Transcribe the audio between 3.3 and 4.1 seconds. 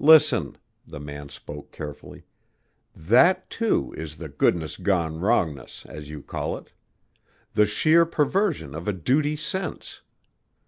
too,